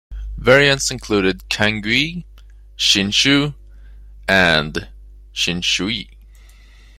Variants 0.39 0.89
include 0.89 1.47
Kangiu, 1.47 2.23
Chinchu, 2.75 3.53
and 4.27 4.87
Chincheu. 5.31 6.07